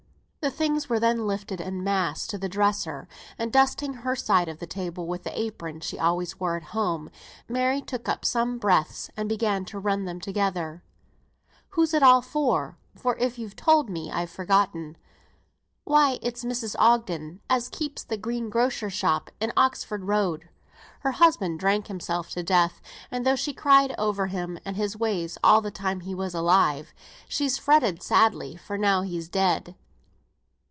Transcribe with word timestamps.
The 0.43 0.49
things 0.49 0.89
were 0.89 0.99
then 0.99 1.27
lifted 1.27 1.61
en 1.61 1.83
masse 1.83 2.25
to 2.25 2.35
the 2.35 2.49
dresser; 2.49 3.07
and 3.37 3.53
dusting 3.53 3.93
her 3.93 4.15
side 4.15 4.47
of 4.49 4.57
the 4.57 4.65
table 4.65 5.05
with 5.05 5.21
the 5.21 5.39
apron 5.39 5.81
she 5.81 5.99
always 5.99 6.39
wore 6.39 6.57
at 6.57 6.63
home, 6.73 7.11
Mary 7.47 7.79
took 7.79 8.09
up 8.09 8.25
some 8.25 8.57
breadths 8.57 9.11
and 9.15 9.29
began 9.29 9.65
to 9.65 9.77
run 9.77 10.05
them 10.05 10.19
together. 10.19 10.81
"Who's 11.69 11.93
it 11.93 12.01
all 12.01 12.23
for, 12.23 12.79
for 12.95 13.15
if 13.17 13.37
you 13.37 13.51
told 13.51 13.87
me 13.87 14.11
I've 14.11 14.31
forgotten?" 14.31 14.97
"Why 15.83 16.17
for 16.23 16.29
Mrs. 16.31 16.75
Ogden 16.79 17.39
as 17.47 17.69
keeps 17.69 18.03
the 18.03 18.17
greengrocer's 18.17 18.93
shop 18.93 19.29
in 19.39 19.53
Oxford 19.55 20.05
Road. 20.05 20.49
Her 21.01 21.11
husband 21.11 21.59
drank 21.59 21.85
himself 21.85 22.31
to 22.31 22.41
death, 22.41 22.81
and 23.11 23.27
though 23.27 23.35
she 23.35 23.53
cried 23.53 23.93
over 23.99 24.25
him 24.25 24.57
and 24.65 24.75
his 24.75 24.97
ways 24.97 25.37
all 25.43 25.61
the 25.61 25.69
time 25.69 25.99
he 25.99 26.15
was 26.15 26.33
alive, 26.33 26.95
she's 27.29 27.59
fretted 27.59 28.01
sadly 28.01 28.55
for 28.55 28.73
him 28.73 28.81
now 28.81 29.01
he's 29.03 29.29
dead." 29.29 29.75